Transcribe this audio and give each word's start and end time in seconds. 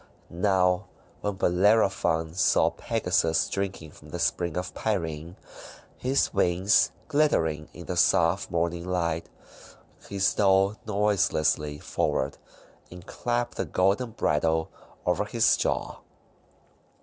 Now, 0.31 0.87
when 1.19 1.35
Bellerophon 1.35 2.33
saw 2.33 2.71
Pegasus 2.71 3.47
drinking 3.47 3.91
from 3.91 4.09
the 4.09 4.17
Spring 4.17 4.57
of 4.57 4.73
Pirene, 4.73 5.35
his 5.95 6.33
wings 6.33 6.89
glittering 7.07 7.69
in 7.71 7.85
the 7.85 7.95
soft 7.95 8.49
morning 8.49 8.83
light, 8.83 9.29
he 10.09 10.17
stole 10.17 10.75
noiselessly 10.87 11.77
forward 11.77 12.39
and 12.89 13.05
clapped 13.05 13.57
the 13.57 13.65
golden 13.65 14.09
bridle 14.09 14.71
over 15.05 15.23
his 15.23 15.55
jaw. 15.55 15.97